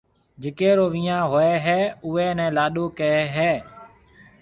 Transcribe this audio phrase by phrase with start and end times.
[0.41, 3.53] جيڪيَ رو ويهان هوئي هيَ اوئي نَي لاڏو ڪهيَ هيَ۔